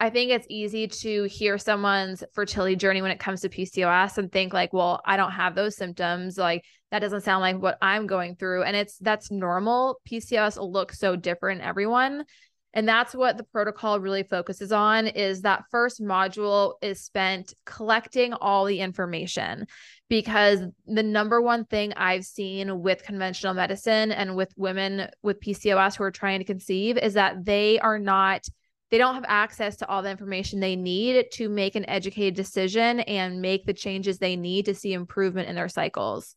I 0.00 0.10
think 0.10 0.30
it's 0.30 0.46
easy 0.48 0.86
to 0.86 1.24
hear 1.24 1.58
someone's 1.58 2.22
fertility 2.32 2.76
journey 2.76 3.02
when 3.02 3.10
it 3.10 3.18
comes 3.18 3.40
to 3.40 3.48
PCOS 3.48 4.18
and 4.18 4.30
think 4.30 4.52
like, 4.52 4.72
well, 4.72 5.00
I 5.04 5.16
don't 5.16 5.32
have 5.32 5.56
those 5.56 5.76
symptoms. 5.76 6.38
Like 6.38 6.62
that 6.92 7.00
doesn't 7.00 7.22
sound 7.22 7.40
like 7.40 7.60
what 7.60 7.78
I'm 7.82 8.06
going 8.06 8.36
through. 8.36 8.62
And 8.62 8.76
it's 8.76 8.96
that's 8.98 9.32
normal. 9.32 10.00
PCOS 10.08 10.56
looks 10.60 11.00
so 11.00 11.16
different 11.16 11.62
everyone. 11.62 12.24
And 12.74 12.86
that's 12.86 13.14
what 13.14 13.36
the 13.38 13.44
protocol 13.44 13.98
really 13.98 14.22
focuses 14.22 14.72
on 14.72 15.06
is 15.06 15.42
that 15.42 15.64
first 15.70 16.02
module 16.02 16.74
is 16.82 17.00
spent 17.00 17.54
collecting 17.64 18.34
all 18.34 18.66
the 18.66 18.80
information 18.80 19.66
because 20.08 20.60
the 20.86 21.02
number 21.02 21.40
one 21.40 21.64
thing 21.64 21.92
I've 21.94 22.24
seen 22.24 22.82
with 22.82 23.02
conventional 23.02 23.54
medicine 23.54 24.12
and 24.12 24.36
with 24.36 24.52
women 24.56 25.08
with 25.22 25.40
PCOS 25.40 25.96
who 25.96 26.04
are 26.04 26.10
trying 26.10 26.40
to 26.40 26.44
conceive 26.44 26.98
is 26.98 27.14
that 27.14 27.44
they 27.44 27.78
are 27.80 27.98
not 27.98 28.46
they 28.90 28.98
don't 28.98 29.14
have 29.14 29.24
access 29.28 29.76
to 29.76 29.88
all 29.88 30.02
the 30.02 30.10
information 30.10 30.60
they 30.60 30.76
need 30.76 31.26
to 31.32 31.48
make 31.50 31.74
an 31.74 31.88
educated 31.88 32.34
decision 32.34 33.00
and 33.00 33.42
make 33.42 33.66
the 33.66 33.74
changes 33.74 34.18
they 34.18 34.34
need 34.34 34.64
to 34.64 34.74
see 34.74 34.94
improvement 34.94 35.46
in 35.46 35.54
their 35.54 35.68
cycles. 35.68 36.36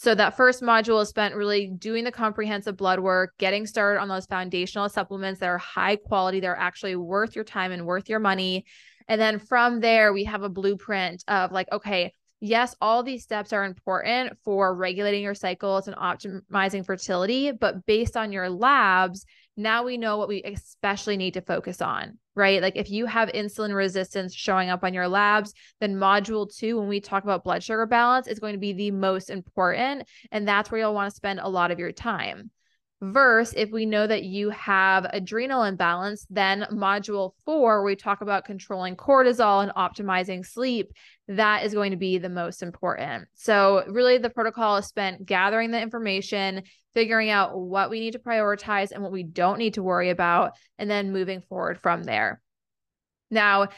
So 0.00 0.14
that 0.14 0.34
first 0.34 0.62
module 0.62 1.02
is 1.02 1.10
spent 1.10 1.34
really 1.34 1.66
doing 1.66 2.04
the 2.04 2.10
comprehensive 2.10 2.74
blood 2.74 3.00
work, 3.00 3.34
getting 3.36 3.66
started 3.66 4.00
on 4.00 4.08
those 4.08 4.24
foundational 4.24 4.88
supplements 4.88 5.40
that 5.40 5.50
are 5.50 5.58
high 5.58 5.96
quality, 5.96 6.40
they're 6.40 6.56
actually 6.56 6.96
worth 6.96 7.36
your 7.36 7.44
time 7.44 7.70
and 7.70 7.84
worth 7.84 8.08
your 8.08 8.18
money. 8.18 8.64
And 9.08 9.20
then 9.20 9.38
from 9.38 9.80
there, 9.80 10.14
we 10.14 10.24
have 10.24 10.42
a 10.42 10.48
blueprint 10.48 11.22
of 11.28 11.52
like, 11.52 11.70
okay, 11.70 12.14
yes, 12.40 12.74
all 12.80 13.02
these 13.02 13.24
steps 13.24 13.52
are 13.52 13.62
important 13.62 14.38
for 14.42 14.74
regulating 14.74 15.22
your 15.22 15.34
cycles 15.34 15.86
and 15.86 15.94
optimizing 15.98 16.86
fertility, 16.86 17.52
but 17.52 17.84
based 17.84 18.16
on 18.16 18.32
your 18.32 18.48
labs, 18.48 19.26
now 19.54 19.84
we 19.84 19.98
know 19.98 20.16
what 20.16 20.28
we 20.28 20.42
especially 20.42 21.18
need 21.18 21.34
to 21.34 21.42
focus 21.42 21.82
on, 21.82 22.16
right? 22.40 22.60
Like 22.60 22.76
if 22.76 22.90
you 22.90 23.06
have 23.06 23.28
insulin 23.28 23.74
resistance 23.74 24.34
showing 24.34 24.70
up 24.70 24.82
on 24.82 24.94
your 24.94 25.06
labs, 25.06 25.54
then 25.80 25.94
module 25.94 26.52
two, 26.52 26.78
when 26.78 26.88
we 26.88 27.00
talk 27.00 27.22
about 27.22 27.44
blood 27.44 27.62
sugar 27.62 27.86
balance, 27.86 28.26
is 28.26 28.40
going 28.40 28.54
to 28.54 28.58
be 28.58 28.72
the 28.72 28.90
most 28.90 29.30
important. 29.30 30.08
And 30.32 30.48
that's 30.48 30.70
where 30.70 30.80
you'll 30.80 30.94
want 30.94 31.10
to 31.10 31.16
spend 31.16 31.38
a 31.38 31.48
lot 31.48 31.70
of 31.70 31.78
your 31.78 31.92
time. 31.92 32.50
Verse, 33.02 33.54
if 33.56 33.70
we 33.70 33.86
know 33.86 34.06
that 34.06 34.24
you 34.24 34.50
have 34.50 35.06
adrenal 35.10 35.62
imbalance, 35.62 36.26
then 36.28 36.66
module 36.70 37.32
four, 37.46 37.82
we 37.82 37.96
talk 37.96 38.20
about 38.20 38.44
controlling 38.44 38.94
cortisol 38.94 39.62
and 39.62 39.72
optimizing 39.72 40.44
sleep, 40.44 40.92
that 41.30 41.64
is 41.64 41.74
going 41.74 41.92
to 41.92 41.96
be 41.96 42.18
the 42.18 42.28
most 42.28 42.60
important. 42.60 43.28
So, 43.34 43.84
really, 43.86 44.18
the 44.18 44.30
protocol 44.30 44.76
is 44.78 44.86
spent 44.86 45.24
gathering 45.24 45.70
the 45.70 45.80
information, 45.80 46.64
figuring 46.92 47.30
out 47.30 47.56
what 47.56 47.88
we 47.88 48.00
need 48.00 48.12
to 48.14 48.18
prioritize 48.18 48.90
and 48.90 49.00
what 49.00 49.12
we 49.12 49.22
don't 49.22 49.58
need 49.58 49.74
to 49.74 49.82
worry 49.82 50.10
about, 50.10 50.52
and 50.76 50.90
then 50.90 51.12
moving 51.12 51.40
forward 51.42 51.78
from 51.78 52.02
there. 52.02 52.40
Now, 53.30 53.68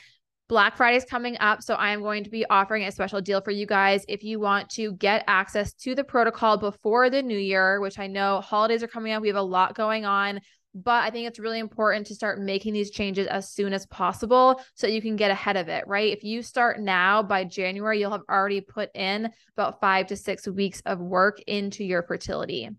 Black 0.49 0.79
Friday 0.79 0.97
is 0.97 1.05
coming 1.05 1.37
up, 1.41 1.63
so 1.63 1.75
I 1.75 1.91
am 1.91 2.01
going 2.01 2.25
to 2.25 2.31
be 2.31 2.47
offering 2.47 2.85
a 2.85 2.93
special 2.93 3.21
deal 3.21 3.43
for 3.43 3.51
you 3.51 3.67
guys 3.67 4.05
if 4.09 4.25
you 4.25 4.41
want 4.41 4.71
to 4.71 4.93
get 4.93 5.25
access 5.27 5.75
to 5.75 5.95
the 5.95 6.05
protocol 6.05 6.57
before 6.57 7.11
the 7.11 7.23
new 7.23 7.39
year, 7.39 7.81
which 7.81 7.99
I 7.99 8.07
know 8.07 8.41
holidays 8.41 8.83
are 8.83 8.89
coming 8.89 9.13
up. 9.13 9.21
We 9.21 9.29
have 9.29 9.37
a 9.37 9.43
lot 9.43 9.75
going 9.75 10.07
on, 10.07 10.41
but 10.75 11.05
I 11.05 11.11
think 11.11 11.29
it's 11.29 11.39
really 11.39 11.59
important 11.59 12.07
to 12.07 12.15
start 12.15 12.41
making 12.41 12.73
these 12.73 12.91
changes 12.91 13.27
as 13.27 13.51
soon 13.51 13.73
as 13.73 13.87
possible 13.87 14.61
so 14.75 14.87
you 14.87 15.03
can 15.03 15.17
get 15.17 15.31
ahead 15.31 15.57
of 15.57 15.69
it, 15.69 15.87
right? 15.87 16.13
If 16.13 16.25
you 16.25 16.43
start 16.43 16.81
now 16.81 17.23
by 17.23 17.45
January, 17.45 18.01
you'll 18.01 18.11
have 18.11 18.23
already 18.31 18.61
put 18.61 18.91
in 18.95 19.31
about 19.57 19.81
five 19.81 20.07
to 20.09 20.17
six 20.17 20.49
weeks 20.49 20.83
of 20.87 20.99
work 21.01 21.41
into 21.47 21.85
your 21.85 22.03
fertility. 22.03 22.71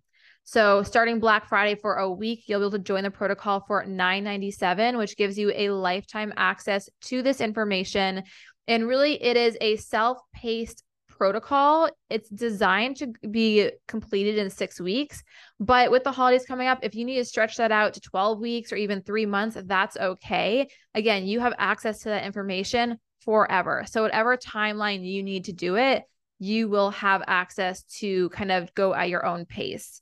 So 0.45 0.83
starting 0.83 1.19
Black 1.19 1.47
Friday 1.47 1.75
for 1.75 1.95
a 1.95 2.11
week, 2.11 2.43
you'll 2.47 2.59
be 2.59 2.63
able 2.63 2.71
to 2.71 2.79
join 2.79 3.03
the 3.03 3.11
protocol 3.11 3.63
for 3.65 3.85
$9.97, 3.85 4.97
which 4.97 5.15
gives 5.15 5.37
you 5.37 5.53
a 5.55 5.69
lifetime 5.69 6.33
access 6.35 6.89
to 7.03 7.21
this 7.21 7.39
information. 7.39 8.23
And 8.67 8.87
really, 8.87 9.21
it 9.21 9.37
is 9.37 9.57
a 9.61 9.77
self-paced 9.77 10.83
protocol. 11.17 11.89
It's 12.09 12.29
designed 12.29 12.97
to 12.97 13.13
be 13.29 13.71
completed 13.87 14.37
in 14.37 14.49
six 14.49 14.79
weeks. 14.79 15.23
But 15.59 15.91
with 15.91 16.03
the 16.03 16.11
holidays 16.11 16.45
coming 16.45 16.67
up, 16.67 16.79
if 16.81 16.95
you 16.95 17.05
need 17.05 17.17
to 17.17 17.25
stretch 17.25 17.57
that 17.57 17.71
out 17.71 17.93
to 17.93 18.01
12 18.01 18.39
weeks 18.39 18.71
or 18.71 18.75
even 18.75 19.01
three 19.01 19.25
months, 19.25 19.57
that's 19.65 19.97
okay. 19.97 20.67
Again, 20.93 21.25
you 21.25 21.39
have 21.39 21.53
access 21.57 21.99
to 21.99 22.09
that 22.09 22.25
information 22.25 22.97
forever. 23.23 23.85
So, 23.87 24.03
whatever 24.03 24.37
timeline 24.37 25.05
you 25.05 25.23
need 25.23 25.45
to 25.45 25.53
do 25.53 25.75
it, 25.75 26.03
you 26.39 26.67
will 26.67 26.91
have 26.91 27.23
access 27.27 27.83
to 27.99 28.29
kind 28.29 28.51
of 28.51 28.73
go 28.73 28.93
at 28.93 29.09
your 29.09 29.25
own 29.25 29.45
pace. 29.45 30.01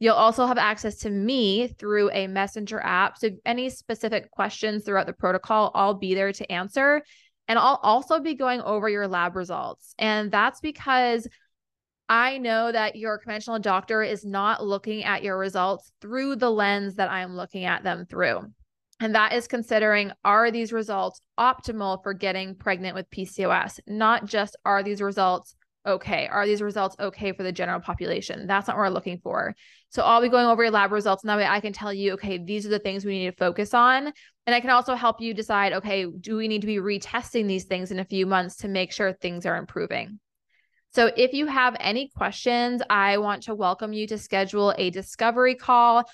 You'll 0.00 0.14
also 0.14 0.46
have 0.46 0.58
access 0.58 0.98
to 0.98 1.10
me 1.10 1.68
through 1.68 2.10
a 2.12 2.28
messenger 2.28 2.80
app. 2.80 3.18
So, 3.18 3.30
any 3.46 3.70
specific 3.70 4.30
questions 4.30 4.84
throughout 4.84 5.06
the 5.06 5.12
protocol, 5.12 5.70
I'll 5.74 5.94
be 5.94 6.14
there 6.14 6.32
to 6.32 6.52
answer. 6.52 7.02
And 7.48 7.58
I'll 7.58 7.80
also 7.82 8.20
be 8.20 8.34
going 8.34 8.60
over 8.60 8.88
your 8.88 9.08
lab 9.08 9.34
results. 9.34 9.94
And 9.98 10.30
that's 10.30 10.60
because 10.60 11.26
I 12.08 12.38
know 12.38 12.70
that 12.72 12.96
your 12.96 13.18
conventional 13.18 13.58
doctor 13.58 14.02
is 14.02 14.24
not 14.24 14.64
looking 14.64 15.04
at 15.04 15.22
your 15.22 15.38
results 15.38 15.90
through 16.00 16.36
the 16.36 16.50
lens 16.50 16.94
that 16.96 17.10
I'm 17.10 17.36
looking 17.36 17.64
at 17.64 17.82
them 17.82 18.06
through. 18.06 18.42
And 19.00 19.14
that 19.14 19.32
is 19.32 19.46
considering 19.46 20.12
are 20.24 20.50
these 20.50 20.72
results 20.72 21.20
optimal 21.38 22.02
for 22.02 22.14
getting 22.14 22.54
pregnant 22.54 22.94
with 22.94 23.10
PCOS? 23.10 23.80
Not 23.86 24.26
just 24.26 24.56
are 24.64 24.82
these 24.82 25.00
results 25.00 25.54
okay? 25.88 26.28
Are 26.28 26.46
these 26.46 26.62
results 26.62 26.96
okay 27.00 27.32
for 27.32 27.42
the 27.42 27.52
general 27.52 27.80
population? 27.80 28.46
That's 28.46 28.68
not 28.68 28.76
what 28.76 28.82
we're 28.82 28.90
looking 28.90 29.18
for. 29.18 29.54
So 29.90 30.02
I'll 30.02 30.20
be 30.20 30.28
going 30.28 30.46
over 30.46 30.62
your 30.62 30.72
lab 30.72 30.92
results, 30.92 31.22
and 31.22 31.30
that 31.30 31.38
way 31.38 31.46
I 31.46 31.60
can 31.60 31.72
tell 31.72 31.92
you, 31.92 32.12
okay, 32.12 32.38
these 32.38 32.66
are 32.66 32.70
the 32.70 32.78
things 32.78 33.04
we 33.04 33.18
need 33.18 33.30
to 33.30 33.36
focus 33.36 33.74
on. 33.74 34.12
And 34.46 34.54
I 34.54 34.60
can 34.60 34.70
also 34.70 34.94
help 34.94 35.20
you 35.20 35.34
decide, 35.34 35.72
okay, 35.72 36.06
do 36.06 36.36
we 36.36 36.48
need 36.48 36.60
to 36.60 36.66
be 36.66 36.76
retesting 36.76 37.46
these 37.46 37.64
things 37.64 37.90
in 37.90 37.98
a 37.98 38.04
few 38.04 38.26
months 38.26 38.56
to 38.58 38.68
make 38.68 38.92
sure 38.92 39.12
things 39.12 39.46
are 39.46 39.56
improving? 39.56 40.20
So, 40.94 41.10
if 41.16 41.34
you 41.34 41.46
have 41.46 41.76
any 41.80 42.08
questions, 42.08 42.80
I 42.88 43.18
want 43.18 43.42
to 43.44 43.54
welcome 43.54 43.92
you 43.92 44.06
to 44.06 44.18
schedule 44.18 44.74
a 44.78 44.90
discovery 44.90 45.54
call. 45.54 46.04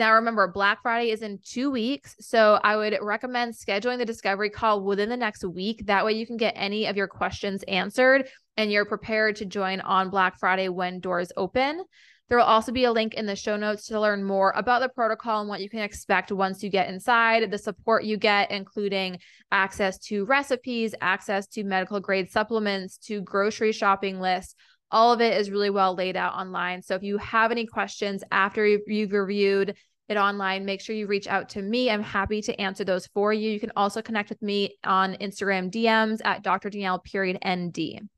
Now, 0.00 0.14
remember, 0.14 0.48
Black 0.48 0.80
Friday 0.80 1.10
is 1.10 1.20
in 1.20 1.40
two 1.44 1.70
weeks. 1.70 2.16
So, 2.20 2.58
I 2.64 2.74
would 2.74 2.96
recommend 3.02 3.52
scheduling 3.52 3.98
the 3.98 4.06
discovery 4.06 4.48
call 4.48 4.82
within 4.82 5.10
the 5.10 5.16
next 5.16 5.44
week. 5.44 5.84
That 5.84 6.06
way, 6.06 6.14
you 6.14 6.26
can 6.26 6.38
get 6.38 6.54
any 6.56 6.86
of 6.86 6.96
your 6.96 7.06
questions 7.06 7.62
answered 7.64 8.26
and 8.56 8.72
you're 8.72 8.86
prepared 8.86 9.36
to 9.36 9.44
join 9.44 9.82
on 9.82 10.08
Black 10.08 10.38
Friday 10.38 10.70
when 10.70 11.00
doors 11.00 11.32
open. 11.36 11.84
There 12.30 12.38
will 12.38 12.46
also 12.46 12.72
be 12.72 12.84
a 12.84 12.92
link 12.92 13.12
in 13.12 13.26
the 13.26 13.36
show 13.36 13.58
notes 13.58 13.88
to 13.88 14.00
learn 14.00 14.24
more 14.24 14.54
about 14.56 14.80
the 14.80 14.88
protocol 14.88 15.40
and 15.40 15.50
what 15.50 15.60
you 15.60 15.68
can 15.68 15.80
expect 15.80 16.32
once 16.32 16.62
you 16.62 16.70
get 16.70 16.88
inside, 16.88 17.50
the 17.50 17.58
support 17.58 18.04
you 18.04 18.16
get, 18.16 18.50
including 18.50 19.18
access 19.52 19.98
to 20.06 20.24
recipes, 20.24 20.94
access 21.02 21.46
to 21.48 21.62
medical 21.62 22.00
grade 22.00 22.30
supplements, 22.30 22.96
to 22.96 23.20
grocery 23.20 23.72
shopping 23.72 24.18
lists. 24.18 24.54
All 24.90 25.12
of 25.12 25.20
it 25.20 25.38
is 25.38 25.50
really 25.50 25.70
well 25.70 25.94
laid 25.94 26.16
out 26.16 26.32
online. 26.32 26.80
So 26.80 26.94
if 26.94 27.02
you 27.02 27.18
have 27.18 27.52
any 27.52 27.66
questions 27.66 28.24
after 28.32 28.66
you've 28.66 29.12
reviewed 29.12 29.76
it 30.10 30.16
online, 30.16 30.64
make 30.64 30.80
sure 30.80 30.94
you 30.94 31.06
reach 31.06 31.26
out 31.26 31.48
to 31.50 31.62
me. 31.62 31.90
I'm 31.90 32.02
happy 32.02 32.42
to 32.42 32.60
answer 32.60 32.84
those 32.84 33.06
for 33.08 33.32
you. 33.32 33.50
You 33.50 33.60
can 33.60 33.72
also 33.76 34.02
connect 34.02 34.28
with 34.28 34.42
me 34.42 34.76
on 34.84 35.14
Instagram 35.14 35.70
DMs 35.70 36.20
at 36.24 36.42
Dr. 36.42 36.70
Danielle 36.70 36.98
period 36.98 37.38
ND. 37.46 38.08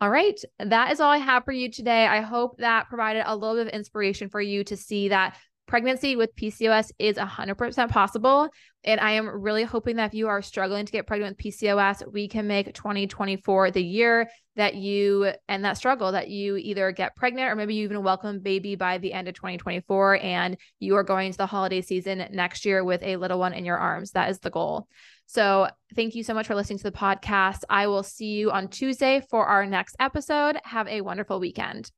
All 0.00 0.10
right. 0.10 0.38
That 0.58 0.92
is 0.92 1.00
all 1.00 1.10
I 1.10 1.18
have 1.18 1.44
for 1.44 1.52
you 1.52 1.70
today. 1.70 2.06
I 2.06 2.20
hope 2.20 2.58
that 2.58 2.88
provided 2.88 3.24
a 3.26 3.34
little 3.34 3.56
bit 3.56 3.68
of 3.68 3.72
inspiration 3.72 4.28
for 4.28 4.40
you 4.40 4.62
to 4.64 4.76
see 4.76 5.08
that 5.08 5.36
pregnancy 5.66 6.16
with 6.16 6.34
PCOS 6.36 6.92
is 6.98 7.16
100% 7.16 7.88
possible. 7.90 8.48
And 8.84 9.00
I 9.00 9.12
am 9.12 9.28
really 9.28 9.64
hoping 9.64 9.96
that 9.96 10.06
if 10.06 10.14
you 10.14 10.28
are 10.28 10.40
struggling 10.42 10.86
to 10.86 10.92
get 10.92 11.06
pregnant 11.06 11.36
with 11.36 11.44
PCOS, 11.44 12.12
we 12.12 12.28
can 12.28 12.46
make 12.46 12.72
2024 12.72 13.72
the 13.72 13.82
year 13.82 14.30
that 14.54 14.74
you 14.74 15.32
and 15.48 15.64
that 15.64 15.76
struggle 15.76 16.12
that 16.12 16.28
you 16.28 16.56
either 16.56 16.92
get 16.92 17.16
pregnant 17.16 17.50
or 17.50 17.56
maybe 17.56 17.74
you 17.74 17.84
even 17.84 18.02
welcome 18.02 18.38
baby 18.40 18.76
by 18.76 18.98
the 18.98 19.12
end 19.12 19.28
of 19.28 19.34
2024 19.34 20.18
and 20.22 20.56
you 20.78 20.96
are 20.96 21.02
going 21.02 21.32
to 21.32 21.38
the 21.38 21.46
holiday 21.46 21.80
season 21.80 22.26
next 22.30 22.64
year 22.64 22.84
with 22.84 23.02
a 23.02 23.16
little 23.16 23.38
one 23.38 23.52
in 23.52 23.64
your 23.64 23.78
arms. 23.78 24.12
That 24.12 24.30
is 24.30 24.38
the 24.38 24.50
goal. 24.50 24.86
So, 25.28 25.68
thank 25.96 26.14
you 26.14 26.22
so 26.22 26.34
much 26.34 26.46
for 26.46 26.54
listening 26.54 26.78
to 26.78 26.84
the 26.84 26.92
podcast. 26.92 27.64
I 27.68 27.88
will 27.88 28.04
see 28.04 28.34
you 28.36 28.52
on 28.52 28.68
Tuesday 28.68 29.20
for 29.28 29.44
our 29.44 29.66
next 29.66 29.96
episode. 29.98 30.56
Have 30.62 30.86
a 30.86 31.00
wonderful 31.00 31.40
weekend. 31.40 31.90